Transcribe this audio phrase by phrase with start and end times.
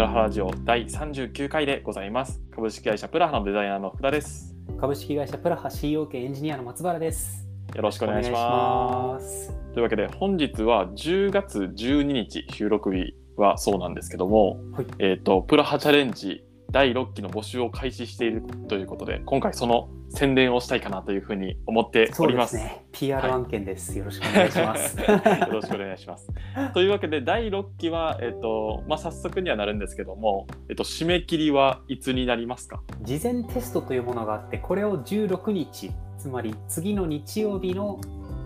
[0.00, 2.40] プラハラジオ第39回でございます。
[2.54, 4.56] 株式会社プラハのデザイナーの福田です。
[4.80, 7.46] 株式会社プラハ CEO 系エンジニアの松原です。
[7.76, 9.48] よろしくお願いします。
[9.48, 9.52] す。
[9.74, 22.56] というわけで本日は10月12日収録日はそうなんですけども、はいえっ、とプラハチャレンジ第6期の募集を開始しているということで今回その宣伝をしたいかなというふうに思ってそおります。
[22.56, 22.84] うですね。
[22.92, 23.96] PR 案件です。
[23.96, 24.98] よろしくお願いします。
[25.00, 25.06] よ
[25.52, 26.28] ろしくお願いします。
[26.74, 32.82] というわけで第6期は、えっとまあ、早速にはなるんですけども、えっと、締め切りはいつになりますか？
[33.02, 38.00] 事前テストというものがあって、これを16日、つまり次の日曜日の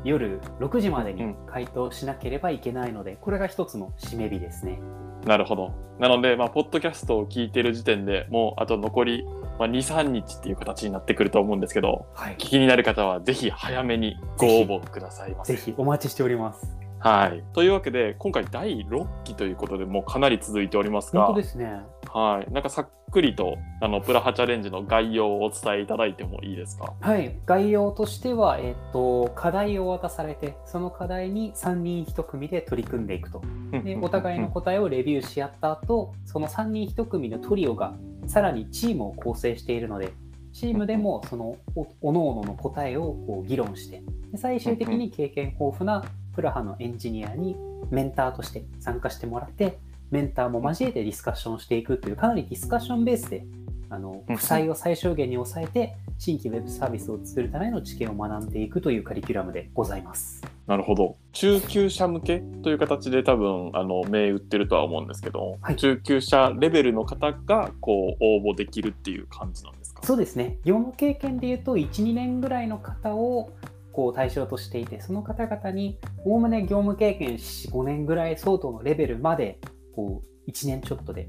[0.04, 4.80] 夜6時までに回答しなければいけないので、これが一つの締め日ですね。
[5.26, 5.72] なるほど。
[5.98, 9.24] なので、まあ、ポッドキャストを聞いている時点でもうあと残り、
[9.58, 12.36] まあ、2、3日っていう形になってくると思うんですけど、はい。
[12.36, 15.54] 気になる方はぜひ早めにご応募くださいませ。
[15.54, 16.76] ぜひお待ちしております。
[16.98, 17.44] はい。
[17.52, 21.82] というわけで、今回第6期ということでもうかなり続いておりますが、本当ですね。
[22.10, 22.52] はい。
[22.52, 26.92] なんかさっくりと、あの、プラハチャレンジの概要をお伝えいただいてもいいですか？
[27.00, 33.40] はい、概要としては、えっと課題を渡されて、その課題に3人1組で取り組んでいくと。
[33.70, 37.94] でお互いの答えをレビューし合った後その3人1組のトリオが
[38.26, 40.12] さらにチームを構成しているので
[40.52, 46.04] チームでもそのおおのおのの答えをこう議論してで最終的に経験豊富な
[46.34, 47.56] プラハのエンジニアに
[47.90, 49.78] メンターとして参加してもらって
[50.10, 53.44] メンターも交えてディスカッションしていくというかなりディスカッションベースで
[53.90, 60.42] あのうん負債を最小限に抑えて新規ウェブサービスを作るための知見を学んでいくというカリキュラムでございます。
[60.66, 61.16] なるほど。
[61.32, 70.00] 中級者向けという形で多分、あの、銘打ってるとは思うんですけど、はい中級者レベルの方が、こう、応募できるっていう感じなんですか？
[70.06, 73.50] そうですね業務経験でいうと12年ぐらいの方を
[73.92, 79.58] こう対象としていてその方々におおむね業務経験5年ぐらい相当のレベルまで
[79.94, 81.28] こう1年ちょっとで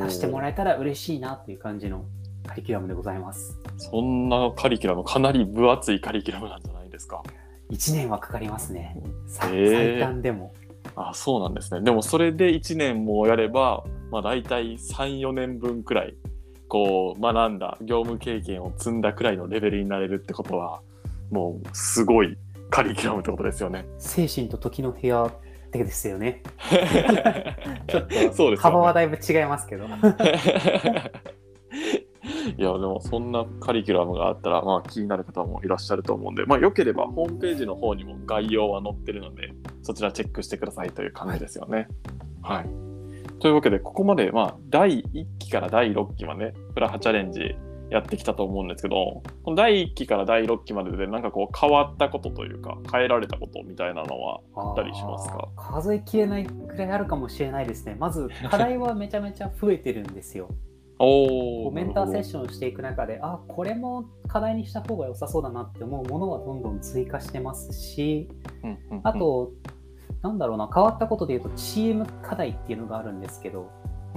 [0.00, 2.04] 足してもらええたら嬉しいなという感じの
[2.46, 7.22] カリキュラムでございますそんなカリキュラム、かなり分厚いカリキュラムなんじゃないですか。
[7.70, 10.54] 1年はかかりますねさへー最短でも
[10.94, 11.82] あそうなんですね。
[11.82, 16.14] でもそれで1年もやれば、まあ、大体3、4年分くらい、
[16.68, 20.80] こう、学んだ、業務経験を積んだくらいのレベルになれるってことは、
[21.30, 22.38] もう、すごい
[22.70, 23.84] カリキュラムってことですよね。
[23.98, 25.30] 精神と時の部屋
[25.66, 26.42] ってですよね
[27.88, 28.56] ちょっとそうですよね。
[28.58, 29.84] 幅はだいぶ違いますけど
[32.56, 41.88] いやでもそんなカリキュラムがあったら、まあ、気になる方もいらっしゃると思うんで、まあ、よければホームページの方にも概要は載ってるのでそちらチェックしてくださいという感じですよね。
[42.42, 42.66] はい、
[43.40, 47.56] というわけでここまで、まあ、第1期から第6期までプラハチャレンジ
[47.90, 55.48] やってきたと思うんですけどこの第1期から第6期まででなんかこう変わったことというか変えられたことみたいなのはあったりしますか？
[55.56, 57.96] 数えきれないくらいあるかもしれないですね。
[57.98, 60.48] まず課題はめちゃめちゃ増えてるんですよ。
[60.98, 68.30] おおメンターセッションしていく中で、あこれも課題にした方が良さそうだなって思うものはどんどん追加してますし、
[69.02, 69.50] あと、
[70.22, 73.68] なんだろうな、変わったことで言うと、チーム課題っていうのがあるんですけど、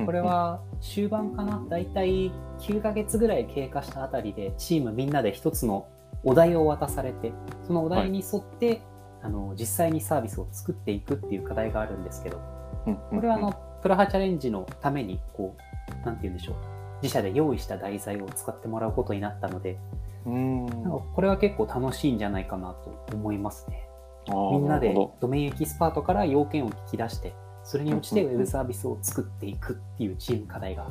[0.05, 5.87] これは終盤かな、だいたい9ヶ月ぐらい経過したあたりで、チームみんなで一つの
[6.23, 7.31] お題を渡されて、
[7.65, 8.81] そのお題に沿って、
[9.21, 12.37] あの実際にサービスを作っていくっていう課題があるんですけど、
[12.85, 15.55] ここれはあの、プラハチャレンジのために、こ
[16.03, 16.55] う、なんて言うんでしょう、
[17.01, 19.77] 自社で用意した題材を使ってもらうことになったので、
[20.25, 20.65] うん。
[20.65, 23.85] なんかこれは結構楽しいんじゃないかなと思いますね。
[24.27, 27.33] みんなでドメインエキスパートから要件を聞き出して、
[27.69, 30.87] それに応じてウェブサービスを作っていくっていうチーム課題が、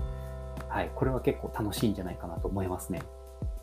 [0.68, 3.02] はい、これは結構楽しいんじゃないかなと思いますね。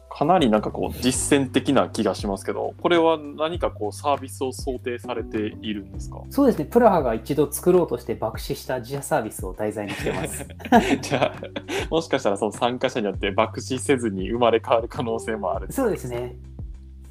[0.09, 6.21] かなりなんかこう実践的な気がしますけど、これは何かこうサービスを想定されているんですか？
[6.29, 10.45] そうですね、プラハが一度作ろうとして爆死した自社サービスを題材にしてます。
[11.01, 11.41] じゃあ、
[11.89, 15.71] もしかしたらその参加者によって爆死せずに生まれ変わる可能性もある。
[15.71, 16.35] そうですね。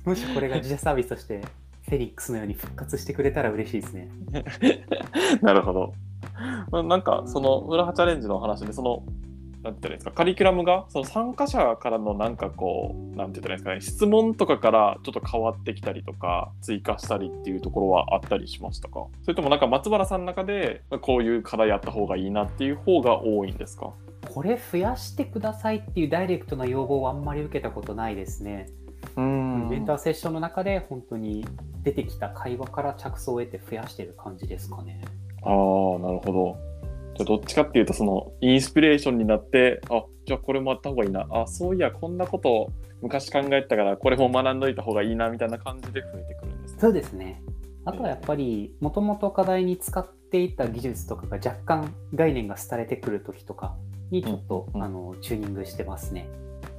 [0.05, 1.41] もしこれが自社サービスとして、
[1.87, 4.09] フェニックスのように復活してくれたら嬉しいですね。
[5.43, 5.93] なるほど。
[6.71, 9.03] まあなんかその裏ハチャレンジの話でその
[9.63, 19.07] なんて言ったらいいんですかカリキュラムがその参加者からのなんかこうなんて言ったらいいんですかね質問とかからちょっと変わってきたりとか追加したりっていうところはあったりしましたか？
[19.23, 23.93] それともなんか松原さんの中でこういう課題やった方がいいなっていう方が多いんですか？
[24.33, 28.67] これ増やしてくださいっていうダイレクトな要望はあんまり受けたことないですね。
[29.17, 29.69] うん。
[29.69, 31.47] メンターセッションの中で本当に
[31.83, 35.01] 出てきた会話から着想を得て増やしてる感じですかね。
[35.43, 36.57] ああなるほど。
[37.17, 41.27] じゃあどっちかっていうとそのインスピレーションになってあじゃあこれもあった方がいいな。
[41.31, 42.73] あそういやこんなことを
[43.03, 46.79] 昔考えてたからこれも学んどいた方がいいなみたいな感じで増えてくるんですね。
[46.81, 47.43] そうですね。
[47.85, 53.77] あとはやっぱりもともと課題に使っていた技術とかが若干概念が廃れてくる時とか
[54.11, 54.81] にちょっと、うん。
[54.81, 54.87] うん。
[54.87, 56.29] あのチューニングしてますね。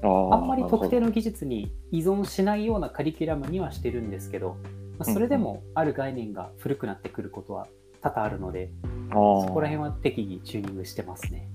[0.03, 4.57] あんまり特定の技術に依存しないようなカリキュラムにはしてるんですけど、
[4.97, 7.67] まあ、それでもある概念が古くなってくることは
[8.01, 8.69] 多々あるので、
[9.11, 11.49] そこら辺は適宜チューニングしてますね。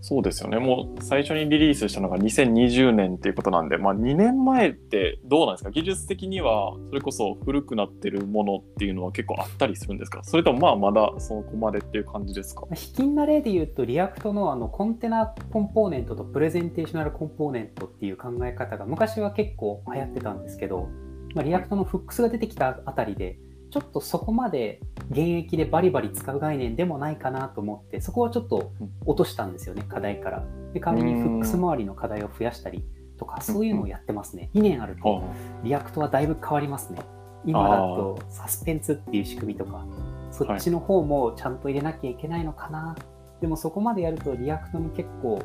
[0.00, 0.58] そうですよね。
[0.58, 5.70] もう最初にリリースしたのが2020年っていうことなんで、まあ2年前ってどうなんですか？
[5.70, 10.22] 技術的にはそれこそ古くなってるものっていうのは結構あったりするんですか？
[10.22, 12.62] それともまあまだそこまでっていう感じですか？
[12.62, 20.88] まあ卑近な例で言うと、 React のあの Container Component と Presentational Component っていう考え方が昔は結構流行ってたんですけど、
[21.34, 23.38] まあ、 React の Hooks が出てきたあたりで、
[23.70, 24.80] ちょっとそこまで
[25.10, 28.72] 現役でバリバリ使う概念でもないかなと思って、そこはちょっと
[29.06, 30.42] 落としたんですよね、課題から。
[30.72, 32.84] で、代わりに Hooks 周りの課題を増やしたり
[33.16, 34.50] とか、そういうのをやってますね。
[34.54, 35.22] 2年あると、
[35.62, 37.00] React はだいぶ変わりますね。
[37.44, 39.86] 今だとサスペンスっていう仕組みとか、
[40.30, 42.94] そっちの方もちゃんと入れなきゃいけないのかな。
[43.40, 45.40] でもそこまでやると React に結構、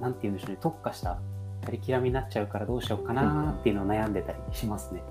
[0.00, 1.18] なんて言うんでしょうね、特化した
[1.64, 5.02] カリキュラムになっちゃうからどうしようかなっていうのを悩んでたりしますね。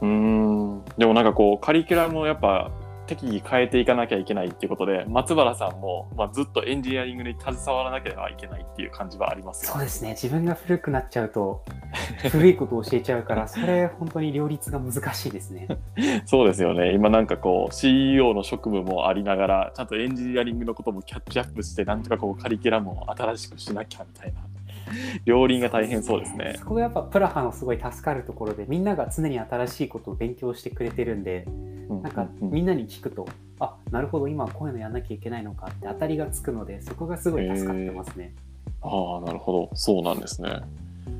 [0.00, 2.70] うーんでもなんかこうカリキュラムをやっぱ
[3.08, 11.64] 適宜変えていかなきゃいけないっていうことで松原さんも、まあ、ずっとエンジニアリングに携わらなければいけないっていう感じはありますよそうですね、自分が古くなっちゃうと、
[12.30, 15.68] 古いことを教えちゃうから、 それ本当に両立が難しいですね。
[16.26, 16.92] そうですよね。
[16.92, 24.40] 今なんかこう CEO の職務もありながらちゃんとエンジニアリングのこともキャッチアップしてなんとかこうカリキュラムを新しくしなきゃみたいな
[25.24, 31.46] 両輪が大変そうですねそこがやっぱプラハのすごい助かるところで、みんなが常に新しいことを勉強してくれてるんで、
[31.88, 33.26] なんかうんうんみんなに聞くと、
[33.60, 38.34] あなるほど、今こういうのやんなきゃいけないのかって当たりがつくので、そこがすごい助かってますね。
[38.80, 40.50] ああなるほどそうなんですね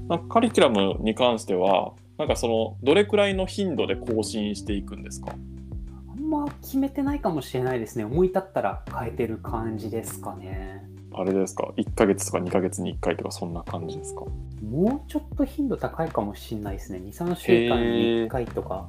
[0.09, 5.33] なんかカリキュラムに関してはなんかそのどれくらいの頻度で更新していくんですか？
[5.33, 8.05] あんま決めてないかもしれないですね。
[8.05, 10.89] 思い立ったら変えてる感じですかね。
[11.13, 14.23] あれですか？1ヶ月とか2ヶ月に1回とかそんな感じですか？
[14.63, 16.99] もうちょっと頻度高いかもしれないですね。
[16.99, 18.89] 2、3週間に1回とか、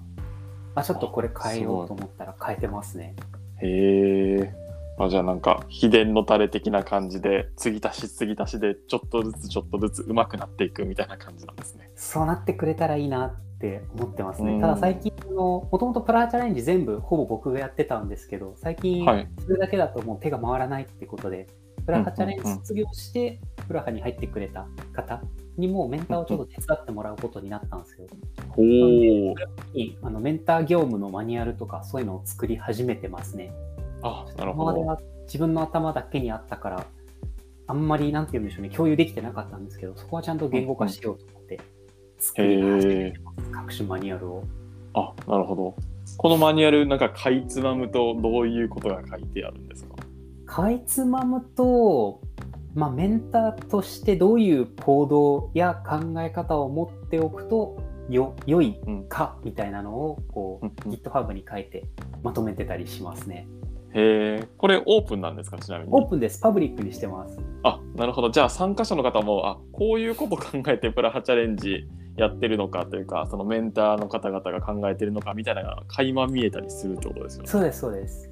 [0.76, 3.16] あ、ちょっとこれ変えようと思ったら変えてますね。
[3.62, 4.54] へえ。
[5.02, 11.90] あじゃあなんか秘伝のタレ的な感じで継ぎ足し継ぎ足しでちょっとずつちょっとずつ上手くなっていくみたいな感じなんですね。
[11.96, 14.56] そうなってくれたらいいなって思ってますね。
[14.56, 21.48] うんただ最近の、もともとプラチャレンジ全部ほぼ僕がやってたんですけど、最近はいそれだけだともう手が回らないってことで、
[21.90, 25.24] プラハチャレンジ卒業して、プラハに入ってくれた方
[25.58, 28.06] にもメンターをちょっと手伝ってもらうことになったんですよ。
[28.56, 29.36] おお。
[29.74, 33.52] にあのメンター業務のマニュアルとかそういうのを作り始めてますね。
[34.04, 34.78] あなるほど。
[34.78, 36.86] 今までは自分の頭だけにあったから、
[37.66, 41.60] あんまりなんて言うんでしょうね、共有できてなかったんですけど、そこはちゃんと言語化しようと思って
[42.20, 44.44] 作り始めてます、各種マニュアルを。
[44.94, 45.76] あなるほど。
[46.18, 49.96] このマニュアルなんかかいつまむとどういうことが書いてあるんですか？
[50.50, 52.22] かいつまむと、
[52.74, 57.78] まあ、メンターとしてどういう行動や考え方を持っておくと
[58.10, 61.86] よ良いうんかみたいなのをこう、うんうん GitHub に書いて
[62.24, 63.48] まとめてたりしますね。
[63.94, 64.48] へえ。
[64.58, 65.92] これオープンなんですかちなみに？
[65.92, 66.42] オープンです。
[66.42, 67.40] パブリックにしてます。
[67.62, 68.32] あなるほど。
[68.32, 71.88] じゃあ参加者の方もあこういうこと考えてプラハチャレンジ
[72.18, 77.50] やってるのかというかそのメンターの方々が考えてるのかみたいなのが垣間見えたりするってことですよね。
[77.50, 78.29] そうです、そうです。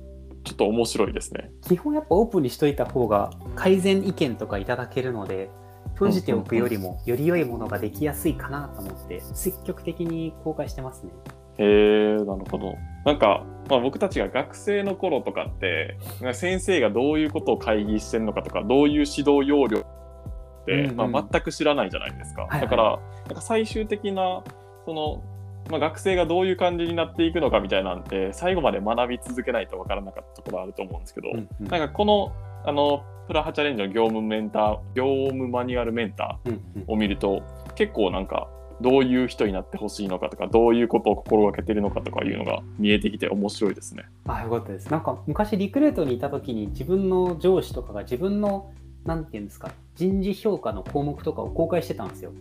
[0.47, 1.51] ちょっと面白いですね。
[1.67, 5.49] 基本やっぱオープンにしといた方が改善意見とかいただけるので、
[5.95, 11.11] 閉じておくよりもより良いものができやすいかなと思って、積極的に公開してますね。
[11.57, 12.75] へえなるほど。
[13.03, 15.97] なんか、まあ、僕たちが学生の頃とかって
[16.33, 22.43] 先生がどういうことを会議してるのかとかどういう指導要領って、うんうんまあ、全く知らないじゃないですか。
[22.43, 24.43] いはいだからなんか最終的な
[24.85, 25.23] その、
[25.69, 32.33] まあ、学生がどういう感じになっていくのかみたいなんて最後まで学び続けないとわからなかったところあると思うんですけど、うんうんなんかこの
[32.65, 37.43] あのプラハチャレンジの業務メンター業務マニュアルメンタうんうんーを見ると
[37.75, 38.49] 結構なんか
[38.81, 44.05] どういう人になってほしいのかとかどういうことを心がけてるのかとかいうのが見えてきて面白いですね。
[44.27, 44.89] あ、よかったです。
[44.89, 48.71] なんか昔リクルートにいた時に自分の上司とかが自分の、
[49.05, 52.31] なんていうんですか、人事評価の項目とかを公開してたんですよ。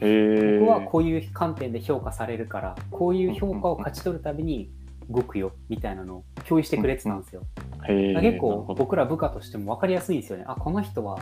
[0.00, 4.70] 僕はこういう観点で評価されるから、こういう評価を勝ち取るたびに
[5.10, 7.42] 動くよみたいなのを共有してくれてたんですよ。
[7.86, 10.44] 結構僕ら部下としても分かりやすいんですよね。
[10.46, 11.18] あ、この人は、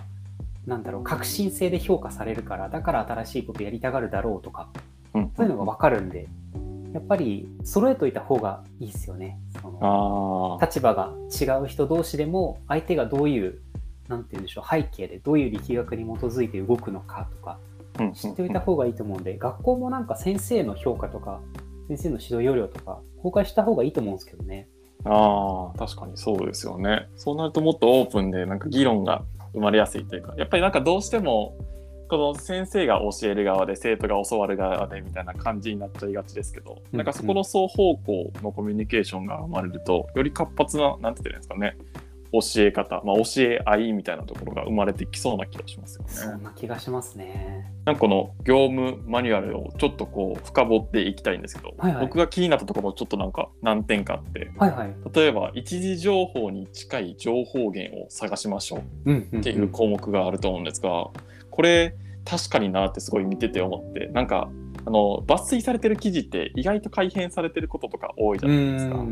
[0.67, 4.69] なんだろう、革新性で評価されるから、だから新しいことやりたがるだろうとか、
[5.15, 6.27] うんそういうのが分かるんで、
[6.93, 9.39] やっぱり揃えといた方がいいですよね。
[9.61, 13.61] そのあ立場が違う人同士でも、相手がどういう、
[14.09, 17.59] なんて言うんでしょう、背景でどういう力学に基づいて動くのかとか、
[18.15, 21.41] 知っておいた方がいいと思うんで、学校もなんか先生の評価とか、
[21.89, 24.69] 先生の指導要領とか公開した方がいいと思うんですけどね。
[25.05, 27.09] ああ、確かにそうですよね。
[27.17, 29.23] そうなるともっとオープンでなんか議論が
[29.53, 31.57] 生まれやすいというか、やっぱりなんかどうしても
[32.09, 41.77] この先生が教える側で生徒が教わる側でみたいな感じになっちゃいがちですけど、うんなんかそこの双方向のコミュニケーションが生まれるとより活発ななんて言ってるんですかね
[42.33, 46.09] 教え方、まあ、教え合いみたいなところが生まれてきそうな気がしますよね。
[46.11, 47.71] そんな気がしますね。
[47.85, 54.95] なんかこの業務マニュアルをちょっとこう深掘っていきたいんですけど、はいはい僕が気になったところちょっとなんか何点かあってはいはい。
[55.13, 61.09] 例えば一時情報に近い情報源を探しましょううんうん、っていう項目があると思うんですが、
[61.51, 64.51] これ確かになってすごい見てて思ってなんか
[64.85, 69.05] あの抜粋されてる記事って意外と改変されてることとか多いじゃないですか。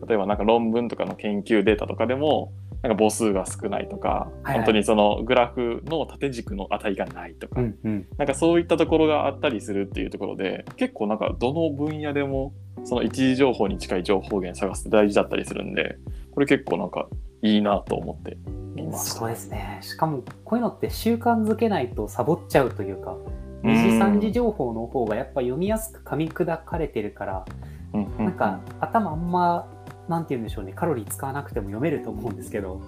[0.00, 2.52] うん例えばなんか論文とかの研究データとかでも
[2.82, 12.52] なんか母数が少ないとか、はいはい本当にそのグラフの縦軸の値がないとか、うんうんなんかそういったところがあったりするっていうところで結構なんかどの分野でも
[12.84, 15.98] その一時情報に近い情報源探すって大事だったりするんで
[16.32, 17.08] これ結構なんか
[17.42, 18.36] いいなと思って
[18.74, 19.18] 見ました。
[19.18, 19.78] そうですね。
[19.82, 23.16] しかもこういうのって習慣づけないとサボっちゃうというか、
[23.62, 27.44] 二次三次情報の方がやっぱ読みやすく噛み砕かれてるから、
[27.92, 29.66] うんうんなんか頭あんま、
[30.08, 32.80] なんて言うんでしょうね、カロリー使わなくても読めると思うんですけど、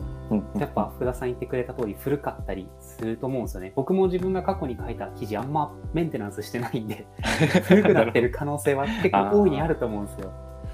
[0.58, 3.72] やっぱ福田さん言ってくれた通り古かったりすると思うんですよね。
[3.76, 7.06] 僕も自分が過去に書いた記事あんまメンテナンスしてないんで、
[7.68, 10.30] 古くなってる可能性は結構大いにあると思うんですよ。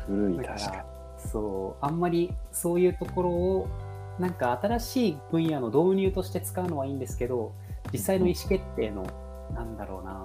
[0.07, 0.87] 古い確から
[1.19, 1.85] そう。
[1.85, 3.69] あんまりそういうところを
[4.19, 7.53] なんか新しい分野の導入として使うのはいいんですけど
[7.93, 9.07] 実際の意思決定の
[9.55, 10.23] なんだろうな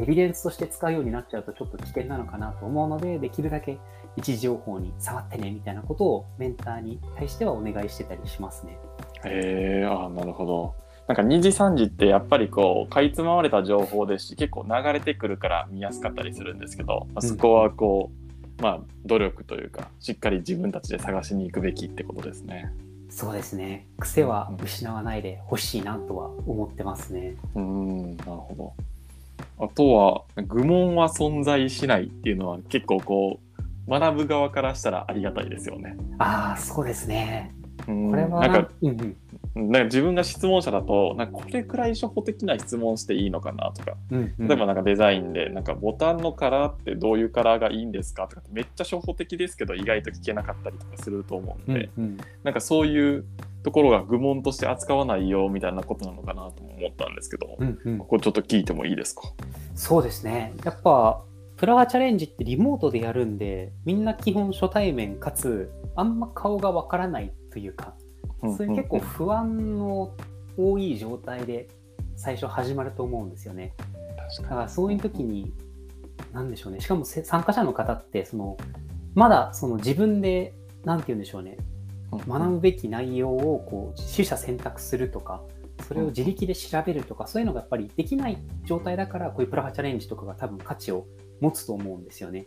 [0.00, 3.78] エビデンスとして使うようになっちゃうとちょっと危険なのかなと思うのでできるだけ
[4.16, 8.78] 一時情報に触ってねみたいなことをメンターに対してはお願いしてたりしますね。
[9.24, 10.74] へえあなるほど
[11.06, 18.12] なんか2次3次ってやっぱりこうかいつまわれた情報ですし結構流れてくるから見やすかったりするんですけど、まあそこはこ
[18.58, 22.72] う、まあ努力というかしっかり自分たちで探しに行くべきってことですね。
[23.08, 27.34] そうですね癖は失わないでほしいなとは思ってますね。
[27.56, 28.72] うーんなるほど。
[29.58, 33.40] あとは愚問は存在しないっていうのは結構こ
[33.86, 35.96] う学ぶ側からしたらありがたいですよね。
[36.18, 37.54] ああそうですね。
[37.88, 38.10] うん。
[38.10, 39.16] これはなんかうんうん。
[39.54, 43.96] なんか自分が質問者だとなんかこれくらい初歩的な質問していいのかなとか。
[44.10, 44.48] うんうん。
[44.48, 52.16] 例えばなんかデザインでなんかボタンのカラーってどういうカラーがいいんですかとかってめっちゃ初歩的ですけど意外と聞けなかったりとかすると思うんで、うんうん。
[52.44, 53.24] なんかそういう
[53.62, 59.22] ところが愚問として扱わないよみたいなことなのかなとも思ったんですけど、うんうんここちょっと聞いてもいいですか？
[59.74, 60.54] そうですね。
[60.64, 61.22] やっぱ、
[61.56, 67.94] プラハチャレンジってリモートでやるんで、みんな基本初対面かつ、あんま顔がわからないというか、
[68.56, 70.14] そういう結構不安の
[70.56, 71.68] 多い状態で
[72.16, 73.74] 最初始まると思うんですよね。
[74.36, 75.52] 確かだからそういう時に、
[76.32, 76.80] なんでしょうね。
[76.80, 78.56] しかもせ参加者の方って、その、
[79.14, 81.58] まだその自分で、なんて言うんでしょうね。
[82.12, 85.42] に学ぶべき内容をこう取捨選択するとか
[85.86, 91.06] それを自力で調べるとかそういうのがやっぱりできない状態だからこういうプラハチャレンジとかが多分価値を
[91.40, 92.46] 持つと思うんですよね。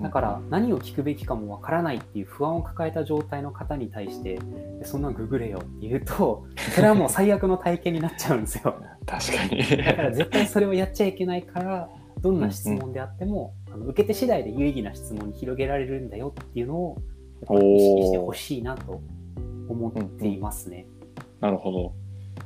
[0.00, 4.38] だから何を聞くべきかもわからないっていう不安を抱えた状態の方に対して
[4.82, 8.74] そんなのググれよって言うと それはもう最悪の体験になっちゃうんですよ。
[9.06, 9.84] 確かに。
[9.84, 11.88] だから絶対それをやっちゃいけないから
[12.20, 16.98] どんな質問であっても、あの受け手次第で有意義な質問に広げられるんだよっていうのを
[17.42, 17.46] 意
[17.80, 19.00] 識してほしいなと
[19.68, 20.86] 思っていますね。
[21.40, 21.92] なるほど。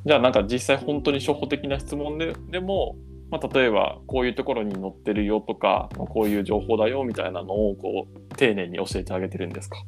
[0.05, 2.97] じゃあなんか実際本当に初歩的な質問ででも、
[3.31, 9.79] まあ、例えばこういうところに載ってるよとか、まあこういう情報だよみたいなのをこう丁寧に教えてあげてるんですか？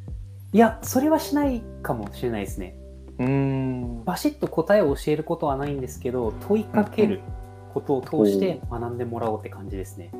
[0.52, 2.76] いや、それはしないかもしれないですね。
[3.18, 4.04] うーん。
[4.04, 7.20] バシッと答えを教えることはないんですけど、問いかける
[7.72, 10.12] ことを通して学んでもらおうって感じですね。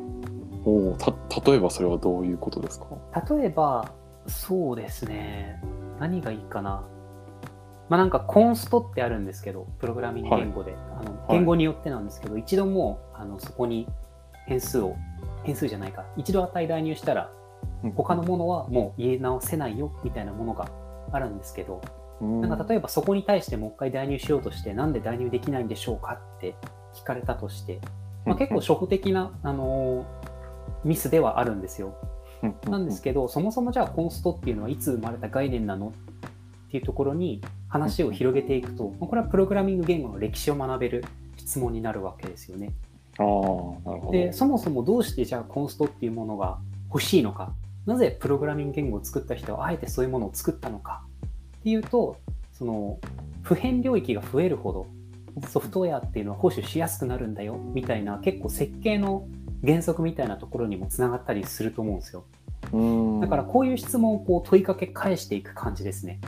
[0.64, 0.96] おー。
[0.96, 2.86] た例えばそれはどういうことですか？
[3.36, 3.92] 例えば、
[4.26, 5.60] そうですね。
[6.00, 6.84] 何がいいかな。
[7.88, 10.74] まあなんかコンストってあるんですけど、プログラミング言語で。
[10.98, 13.86] あの言語によってなんですけど、一度もうあのそこに
[14.46, 14.96] 変数を、
[15.44, 17.30] 変数じゃないか、一度値代入したら、
[17.94, 20.68] 他のものはもう言い直せないよみたいなものが
[21.12, 21.82] あるんですけど、
[22.20, 26.54] なんか例えばそこに対してもう一回代入しようとして、なんで代入できないんでしょうかって
[26.94, 27.80] 聞かれたとして、
[28.24, 30.34] まあ、結構初歩的な、あのー
[30.84, 31.94] ミスではあるんですよ。
[32.68, 35.92] なんですけど、そもそもじゃあコンストっていうのはいつ生まれた概念なの
[36.66, 41.04] っていうところに話を広げていくと、まあこれはプログラミング言語の歴史を学べる
[41.36, 42.72] 質問になるわけですよね。
[43.18, 44.12] ああなるほど。
[44.12, 46.58] で、そもそもどうしてじゃあコンストっていうものが
[46.88, 47.52] 欲しいのか、
[47.86, 51.02] なぜプログラミング言語を作った人はあえてそういうものを作ったのか
[51.58, 52.16] っていうと、
[52.52, 52.98] その
[53.42, 54.86] 普遍領域が増えるほど
[55.48, 59.26] ソフトウェアっていうのは保守しやすくなるんだよみたいな結構設計の
[59.64, 62.24] 原則みたいなところにもつながったりすると思うんですよ。
[62.72, 66.20] うんだからこういう質問をこう問いかけ返していく感じですね。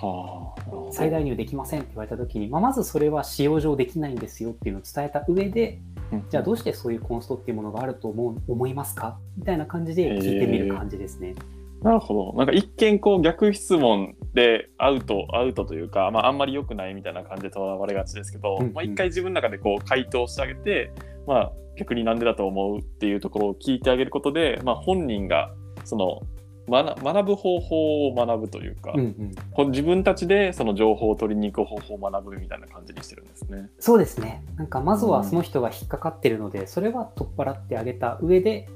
[0.00, 0.54] あ
[0.92, 5.80] 最大入できませんって言われた時に、まあ、まずそれは使用上できないんですよっていうのを伝えた上で、
[6.12, 11.34] うんじゃあどうしてそういうコンストっていうものがあると思う思いますかみたいな感じで聞いてみる感じですね。
[11.82, 12.38] なるほど。
[12.38, 20.92] なんか一見こう逆質問でアウト、アウトというか、まああんまり良くないみたいな感じでとらわれがちですけど、うんうんまあ一回自分の中でこう回答してあげて、
[21.26, 25.50] まあ逆になんでだと思うっていうところを聞いてあげることで、まあ本人が
[25.84, 26.22] その
[26.68, 33.70] 学学ぶ方法を学ぶというか、うんうん、自分たちでその情報を取りに行く方法を学ぶみたいな感じにしてるんですね。
[33.78, 34.42] そうですね。
[34.56, 38.68] なんかまずはその人が引っかかってるので、それは取っ払ってあげた上で、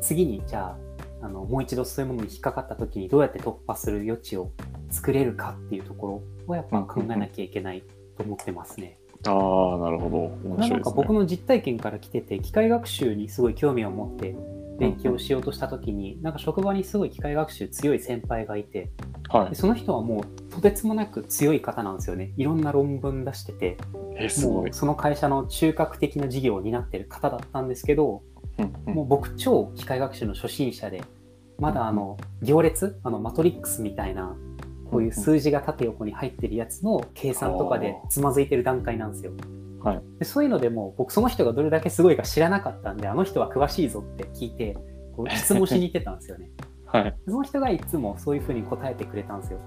[0.00, 0.76] 次にじゃ
[1.20, 4.52] あ、あのもう一度そういうものに引っかかった時にどうやって突破する余地を
[4.90, 7.82] 作れるかっていうところをやっぱ考えなきゃいけない
[8.16, 8.99] と思ってますね。
[9.26, 10.48] ああ、なるほど。
[10.48, 10.94] 面白ですね。
[10.96, 14.34] 僕の実体験から来てて、機械学習にすごい興味を持って
[14.78, 18.90] 勉強しようとした時に、なんか職場にすごい機械学習強い先輩がいて、
[19.28, 19.54] はいで。
[19.54, 22.32] その人はもうとてつもなく強い方なんですよね。
[22.36, 23.76] いろんな論文出してて、
[24.16, 24.54] え、すごい。
[24.56, 28.22] もうその会社の中核的な事業を担ってる方だったんですけど、
[28.58, 31.02] うんうんもう僕超機械学習の初心者で、
[31.58, 34.36] まだあの行列、あのマトリックスみたいな、
[34.90, 39.32] こういう数字が縦横に入ってるやつの計算とかでつまずいてる段階なんですよ。
[39.82, 44.76] はいでそういうのでも僕その人がどれだけすごいか知らなかったんで、あの人は詳しいぞって聞いて、
[45.16, 46.50] こう質問しに行ってたんですよね。
[46.86, 47.16] はい。
[47.26, 49.58] その人がいつもそういうふうに答えてくれたんですよ。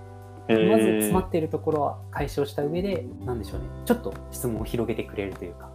[0.49, 5.71] えーまず詰まっているところは解消した上で、なんでしょうね、ちょっと質問を広げてくれるというか、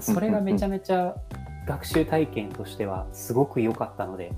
[0.00, 1.14] それがめちゃめめちゃ
[1.66, 4.32] 学習体験としてはすごく良かったので、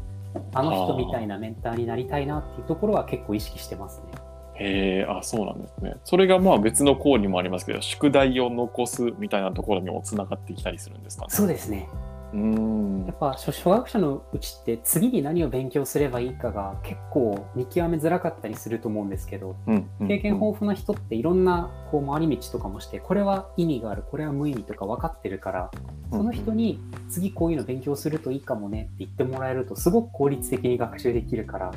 [0.53, 4.24] あの人みたいなメンターになりたいなっていうところは結構意識してますね。
[4.57, 5.97] へえ、あ、そうなんですね。
[6.05, 11.29] それがまあ別の項にもありますけど、宿題を残すみたいなところにもつながってきたりするんですかね。
[11.31, 11.89] そうですね。
[12.33, 25.71] うーんやっぱ初初学者のうちって次に何を勉強すればいいかが結構見極めづらかったりすると思うんですけど、うんうん経験豊富な人っていろんなこう回り道とかもして、これは意味がある、これは無意味とか分かってるから、
[26.11, 31.73] その人に次こういうの勉強するといいかもねって言ってもらえるとすごく効率的に学習できるから、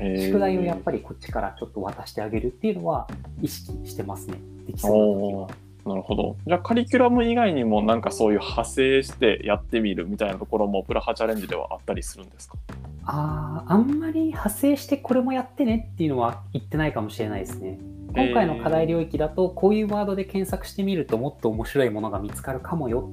[0.00, 3.08] 宿題をやっぱりこっちからちょっと渡してあげるっていうのは
[3.40, 4.38] 意識してますね。
[4.66, 5.48] できそうな時は。
[5.82, 6.36] なるほど。
[6.46, 12.58] じゃあカリキュラム以外にもなんかそういう派生してやってみるみたいなところもプラハチャレンジではあったりするんですか？
[13.06, 17.78] ああ、あんまり派生してこれもやってねっていうのは言ってないかもしれないですね。
[18.12, 23.08] 今回の課題領域だと、こういうワードで検索してみるともっと面白いものが見つかるかもよ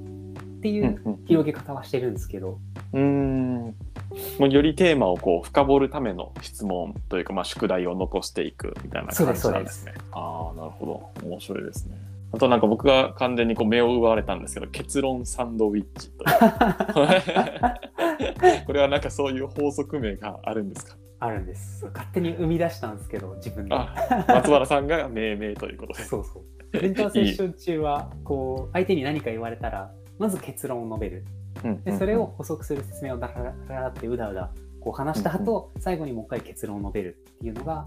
[0.57, 2.59] っていううん広げ方はしてるんですけど、
[2.93, 3.01] うん。
[3.01, 3.07] うー
[3.69, 3.75] ん
[4.39, 9.93] もうよりテーマをこう深掘るための質問というか、まあ、宿題を残していくみたいな感じなんですね。
[10.11, 11.27] ああ、なるほど。
[11.27, 11.97] 面白いですね。
[12.33, 16.29] あとなんか僕が完全にこう目を奪われたんですけど、結論サンドウィッチという。
[18.65, 20.95] これはなんかそういう法則名があるんですか？
[21.19, 21.85] あるんです。
[21.93, 23.73] 勝手に生み出したんですけど、自分で。
[23.73, 23.91] あ、
[24.27, 26.03] 松原さんが命名ということで。
[26.05, 26.43] そうそう。
[26.81, 31.25] メンターセッション中は、こう、相手に何か言われたら、まず結論を述べる。
[31.63, 37.85] うんで、それを補足する説明をダラダラダラってうだうだこう話した後、最後にもう一回結論を述べるっていうのが、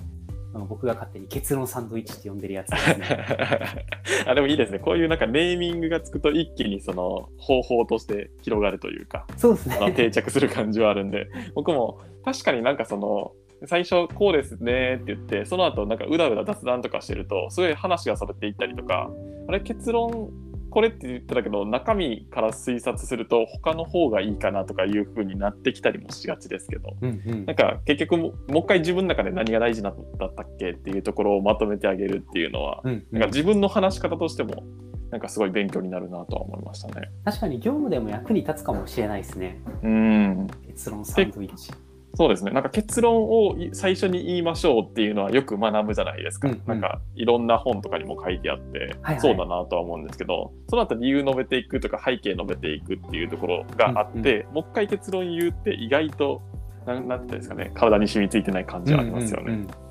[0.53, 3.27] あの僕が勝手に結論サンドイッチって呼んでるやつですね。
[4.27, 4.81] あでもいいですね。
[4.81, 10.11] こういうなんかネーミングがつくと一気にその方法として広がるというか、そうですあの定ね。
[10.11, 13.33] 着する感じはあるんで、僕も確かになんかその、
[13.67, 19.11] 最初こうですねって言って、その後なんかうだうだ雑談とかしてると、すごい話がされていったりとか、
[19.49, 20.31] あれ結論
[20.71, 34.65] これって言ってたけど、中身から推察すると他の方がいいかなとかいう風になってきたりもしがちですけど、うんうんなんか結局ももう一回自分の中で何が大事だったっけっていうところをまとめてあげるっていうのは、うんうんなんか自分の話し方としても
[35.11, 37.11] なんかすごい勉強になるなとは思いましたね。
[37.25, 39.61] 確かに業務でも役に立つかもしれないですね。
[39.83, 41.73] うん、結論サンドイッチ。
[42.15, 42.51] そうですね。
[42.51, 46.49] なんか結論をい最初に言いましょうっていうのはよく学ぶじゃないですか。
[46.49, 56.43] うんうんなんかいろんな本とかにも書いてあって、はいはいそうだなとは思うんですけど、その後理由述べていくとか背景述べていくっていうところがあって、もう一回結論言うって意外と
[56.87, 59.45] なんなんていうんですかね、体に染みついてない感じはありますよね。
[59.47, 59.91] うんうんうん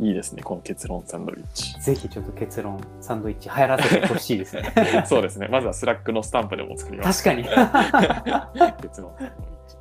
[0.00, 1.78] いいですね、この結論サンドイッチ。
[1.78, 4.72] ぜひちょっと結論サンドイッチ流行らせてほしいですね。
[5.06, 5.48] そうですね。
[5.48, 7.22] まずは Slack のスタンプでも作ります。
[7.22, 8.72] 確かに。
[8.80, 9.76] 結論サンドイッチ。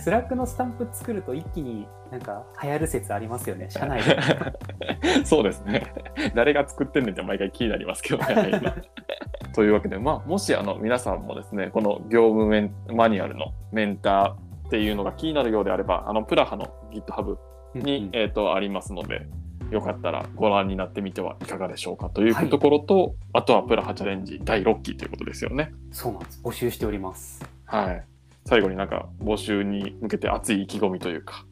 [0.00, 5.24] Slack のスタンプ作ると一気になんか流行る説ありますよね、 社内で。
[5.24, 5.92] そうですね。
[6.34, 8.60] 誰が作ってんねんって毎回気になりますけどね。
[9.54, 17.36] というわけで、まあ、もしあの皆さんもですね、この業務メンマニュアルのメンターっていうのが気になるようであれば、あのプラハの GitHub
[17.74, 19.26] に、うんうんえー、とありますので、
[19.70, 25.72] よかったらご覧になってみてはいかがでしょうかというはいところと、あとはプラハチャレンジ第6期ということですよね。
[25.90, 26.40] そうなんです。
[26.42, 27.42] 募集しております。
[27.64, 28.11] はい。
[28.44, 31.44] 最後になんか募集に向けて熱い意気込みというか、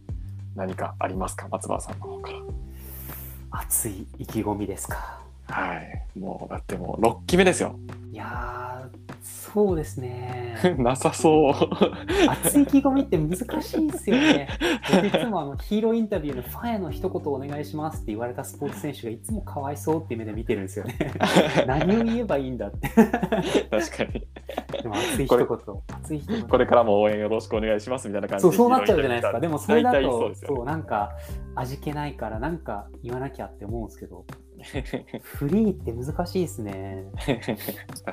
[0.57, 2.38] 何かありますか、松原さんの方から。
[3.53, 5.20] 熱い意気込みですか。
[5.48, 6.18] はい。
[6.18, 7.79] もう、だってもう6期目ですよ。
[8.12, 8.59] いやー、
[9.52, 10.56] そうですね。
[10.78, 11.54] なさそう。
[12.28, 14.48] 熱い意気込みって難しいですよね。
[14.94, 20.96] 僕いつもあのヒーローインタビューのファンへの一言お願いしますって言われたスポーツ選手がいつもかわいそうって目で見てるんですよね。
[21.66, 22.88] 何を言えばいいんだって。
[22.88, 24.26] 確かに。
[24.82, 25.46] でも熱い一言。
[25.96, 26.42] 熱い一言。
[26.42, 28.50] これからも応援よろしくお願いしますみたいな感じで。
[28.50, 29.40] そうそうなっちゃうじゃないですか。
[29.40, 31.10] でもそれだ大体そうねそうなんか
[31.56, 34.24] 味気ないからなんか言わなきゃって思うんですけど、
[35.22, 37.04] フリーって難しいですね。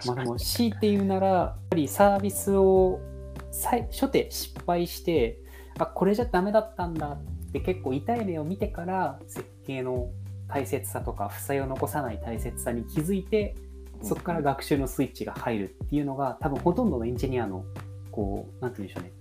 [0.05, 2.99] まあでも強いて言うならやっぱりサービスを
[3.51, 5.39] 最初手失敗して
[5.79, 10.09] あこれじゃダメだったんだって結構痛い目を見てから設計の
[10.47, 13.55] 大切さとか負債を残さない大切さに気づいて
[14.01, 17.65] そこから学習のスイッチが入るっていうのが多分ほとんどのエンジニアの
[18.11, 19.11] こうなんて言うんでしょうね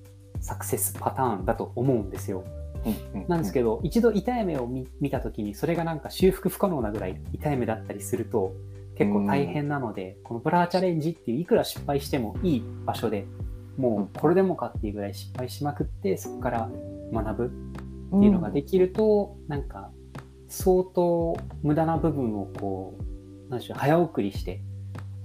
[0.41, 2.45] サクセスパターンだと思うんですよ。
[3.29, 8.53] なんですけど、一度痛い目を見見た時にそれがなんか修復不可能なぐらい痛い目だったりすると
[8.97, 13.27] 結構大変なので、このブラーチャレンジっていういくら失敗してもいい場所で
[13.77, 16.71] もうこれでもかっていうぐらい失敗しまくってそこから
[17.13, 17.47] 学ぶ
[18.17, 19.91] っていうのができると、なんか
[20.49, 22.97] 相当無駄な部分をこ
[23.49, 24.61] うなんでしょう早送りして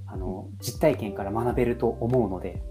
[0.07, 2.61] あの実体験から学べると思うので。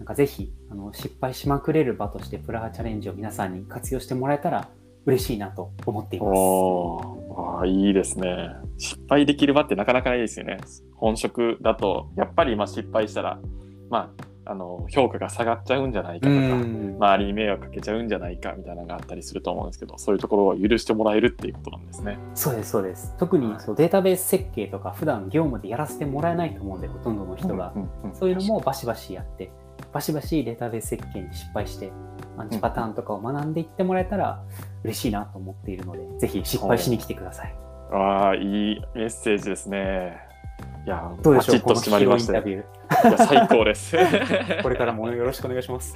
[0.00, 4.70] なんかぜひあの失敗しまくれる場としてプラハチャレンジを皆さんに活用してもらえたら
[5.04, 6.30] 嬉しいなと思っています。
[6.30, 8.48] あーいいですね。
[8.78, 10.56] 失敗できる場ってなかなかないですよね。
[10.94, 13.38] 本職だと、やっぱりまあ失敗したら、
[13.90, 14.10] ま
[14.46, 22.18] あ、あの評価が下がっちゃうんじゃないかとか、うん周りに迷惑かけちゃうんじゃないかみたいなのがあったりすると思うんですけど、そういうところを許してもらえるっていうことなんですね。
[22.34, 27.72] そうですそうです特にそうデータベース設計とか普段業務でやらせてもらえないと思うんでほとんどの人が、
[28.12, 29.50] そういうのもバシバシやって
[29.92, 31.92] バシバシデータベース設計に失敗して
[32.36, 34.42] アンチパターンとかを学んでいってもらえたら
[34.84, 37.54] 嬉しいなと思っているのでぜひ失敗しに来てください。
[37.92, 40.16] ああ、いいメッセージですね。
[40.86, 42.42] いや、どうでしょうパチッと締まりましたよ。
[42.42, 43.96] このヒーローインタビュいや最高です。
[43.96, 45.94] ー これからもよろしくお願いします。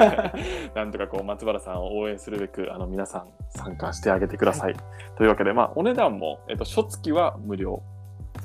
[0.74, 4.74] なんとかこう松原さんを応援するべくあの皆さん参加してあげてください。
[5.16, 7.82] というわけで、まあ、お値段も、えっと、初月は無料、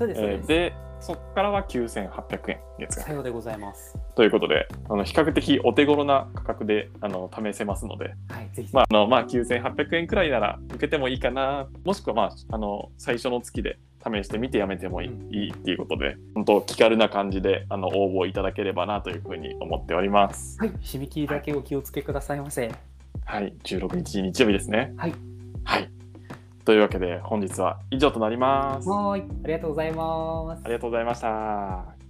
[0.02, 0.40] そうですそうです。
[0.42, 3.98] えーでそこからは9800円月額さようでございます。
[4.14, 8.72] ということであの比較的お手頃な価格であの試せますので、はい、ぜひ。
[8.72, 20.60] まああのまあ、9800円くらいなら受けてもいいかなもしくは、まあ、あの最初の月で試してみてやめてもいい,、うんいいっていうことで本当気軽な感じであの応募いただければなというふうに思っております。
[20.60, 22.72] はい、締め切りだけお気をつけくださいませ。
[23.26, 24.94] はい、16日日曜日ですね。
[24.98, 25.14] はい。
[25.64, 26.01] はい。
[26.64, 28.90] というわけで本日は以上となります。
[28.90, 30.68] はーい、ありがとうございますあ。
[30.68, 32.01] りがとうございました。